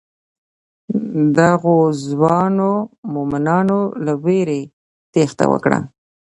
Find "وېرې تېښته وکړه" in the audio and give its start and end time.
4.23-5.79